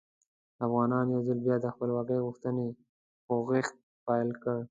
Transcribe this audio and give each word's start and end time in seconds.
افغانانو 0.65 1.11
یو 1.13 1.21
ځل 1.27 1.39
بیا 1.45 1.55
د 1.61 1.65
خپلواکۍ 1.73 2.17
غوښتنې 2.25 2.65
خوځښت 3.25 3.73
پیل 4.05 4.29
کړ. 4.41 4.57